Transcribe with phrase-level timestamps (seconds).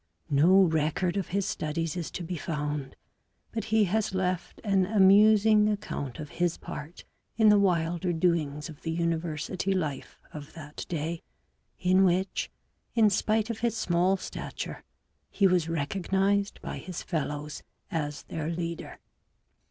[0.31, 2.95] No record of his studies is to be found,
[3.51, 7.03] but he has left an amusing account of his part
[7.37, 11.21] in the wilder doings of the university life of that day,
[11.79, 12.49] in which,
[12.95, 14.83] in spite of his small stature,
[15.29, 17.61] he was recognized by his fellows
[17.91, 18.97] as their leader.